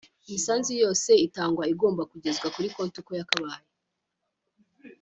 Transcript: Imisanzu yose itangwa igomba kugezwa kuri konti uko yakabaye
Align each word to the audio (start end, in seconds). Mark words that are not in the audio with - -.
Imisanzu 0.27 0.71
yose 0.83 1.11
itangwa 1.27 1.63
igomba 1.73 2.03
kugezwa 2.11 2.47
kuri 2.55 2.67
konti 2.75 2.97
uko 3.01 3.11
yakabaye 3.19 3.65